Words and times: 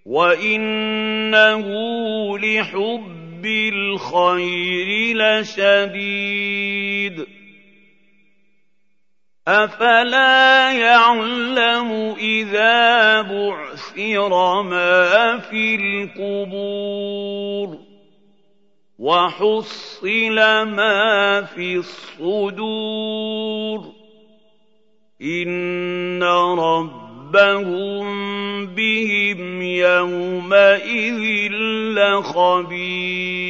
وانه 0.06 1.68
لحب 2.38 3.21
الخير 3.46 5.16
لشديد. 5.16 7.26
أفلا 9.48 10.72
يعلم 10.72 12.14
إذا 12.18 13.22
بعثر 13.22 14.62
ما 14.62 15.38
في 15.38 15.74
القبور 15.74 17.78
وحصل 18.98 20.34
ما 20.64 21.42
في 21.42 21.76
الصدور. 21.76 23.22
إن 25.22 26.22
ربهم 26.58 28.02
بهم 28.66 29.62
يومئذ 29.62 31.52
لخبير. 31.92 33.41